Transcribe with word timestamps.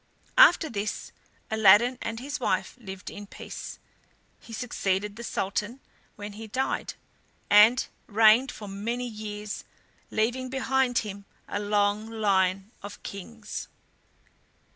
After 0.39 0.67
this 0.67 1.11
Aladdin 1.51 1.99
and 2.01 2.19
his 2.19 2.39
wife 2.39 2.75
lived 2.81 3.11
in 3.11 3.27
peace. 3.27 3.77
He 4.39 4.51
succeeded 4.51 5.15
the 5.15 5.23
Sultan 5.23 5.79
when 6.15 6.33
he 6.33 6.47
died, 6.47 6.95
and 7.51 7.85
reigned 8.07 8.51
for 8.51 8.67
many 8.67 9.07
years, 9.07 9.63
leaving 10.09 10.49
behind 10.49 10.97
him 11.05 11.25
a 11.47 11.59
long 11.59 12.09
line 12.09 12.71
of 12.81 13.03
kings. 13.03 13.67